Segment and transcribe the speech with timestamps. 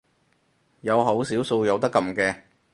[0.81, 2.35] 有好少數有得撳嘅